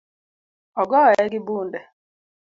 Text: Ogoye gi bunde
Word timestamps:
Ogoye 0.81 1.23
gi 1.31 1.39
bunde 1.45 1.79